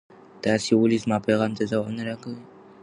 [0.43, 2.37] تاسو ولې زما پیغام ته ځواب نه راکوئ؟